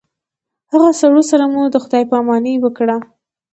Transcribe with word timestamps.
هغه 0.71 0.89
سړو 0.99 1.21
سره 1.31 1.45
مو 1.53 1.61
د 1.73 1.77
خداے 1.83 2.01
په 2.09 2.15
اماني 2.21 2.53
وکړه 2.59 2.97